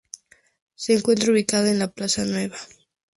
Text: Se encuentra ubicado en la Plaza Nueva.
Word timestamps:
Se 0.73 0.95
encuentra 0.95 1.31
ubicado 1.31 1.67
en 1.67 1.77
la 1.77 1.87
Plaza 1.87 2.25
Nueva. 2.25 2.57